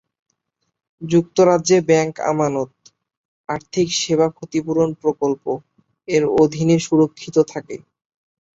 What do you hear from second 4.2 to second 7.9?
ক্ষতিপূরণ প্রকল্প-"এর অধীনে সুরক্ষিত থাকে।